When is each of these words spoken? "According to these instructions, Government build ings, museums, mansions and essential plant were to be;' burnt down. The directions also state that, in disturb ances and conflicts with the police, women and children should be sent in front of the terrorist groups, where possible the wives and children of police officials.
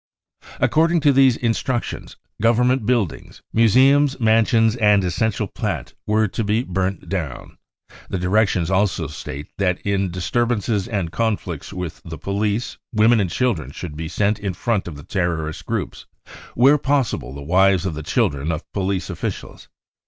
"According 0.59 1.01
to 1.01 1.13
these 1.13 1.37
instructions, 1.37 2.17
Government 2.41 2.87
build 2.87 3.13
ings, 3.13 3.43
museums, 3.53 4.19
mansions 4.19 4.75
and 4.77 5.03
essential 5.03 5.45
plant 5.45 5.93
were 6.07 6.27
to 6.27 6.43
be;' 6.43 6.63
burnt 6.63 7.07
down. 7.07 7.59
The 8.09 8.17
directions 8.17 8.71
also 8.71 9.05
state 9.05 9.49
that, 9.59 9.79
in 9.81 10.09
disturb 10.09 10.49
ances 10.49 10.91
and 10.91 11.11
conflicts 11.11 11.71
with 11.71 12.01
the 12.03 12.17
police, 12.17 12.79
women 12.91 13.19
and 13.19 13.29
children 13.29 13.69
should 13.69 13.95
be 13.95 14.07
sent 14.07 14.39
in 14.39 14.55
front 14.55 14.87
of 14.87 14.95
the 14.97 15.03
terrorist 15.03 15.67
groups, 15.67 16.07
where 16.55 16.79
possible 16.79 17.31
the 17.31 17.43
wives 17.43 17.85
and 17.85 18.03
children 18.03 18.51
of 18.51 18.63
police 18.73 19.07
officials. 19.07 19.69